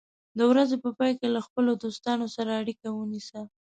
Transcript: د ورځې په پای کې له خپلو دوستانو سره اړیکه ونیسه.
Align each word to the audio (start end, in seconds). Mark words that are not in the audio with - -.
د 0.37 0.39
ورځې 0.51 0.75
په 0.83 0.89
پای 0.97 1.11
کې 1.19 1.27
له 1.35 1.41
خپلو 1.47 1.71
دوستانو 1.83 2.25
سره 2.35 2.51
اړیکه 2.61 2.87
ونیسه. 2.91 3.41